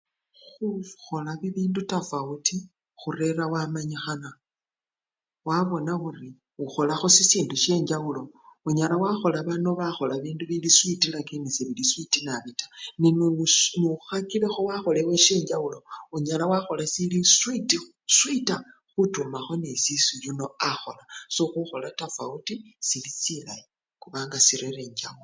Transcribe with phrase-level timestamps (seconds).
[0.83, 2.57] Khukhola bibindu tafawuti
[2.99, 4.29] khurera wamanyikhana
[5.47, 6.29] wabona khuri
[6.63, 8.21] okholakho sisindu shenjjawulo
[8.67, 13.69] unyala wakhola bano bakhola bindu bili switi lakini sebili switi nabi taa ne nuu shi!
[13.81, 15.79] nukhakilekho wakhola ewe shenjjawulo,
[16.15, 17.77] onyala wakhola sili switi
[18.17, 18.55] swiita
[18.91, 21.03] khutumakho neshesi yuno akhola
[21.35, 22.53] so khukhola tafawuti
[22.87, 23.65] sili silayi
[24.01, 25.19] kubanga sirera enjjawulo.